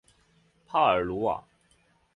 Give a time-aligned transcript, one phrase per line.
[0.65, 1.45] 帕尔鲁瓦。